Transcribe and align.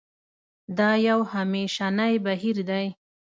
دا 0.77 0.91
یو 1.07 1.19
همېشنی 1.33 2.13
بهیر 2.25 2.57
دی. 2.69 2.85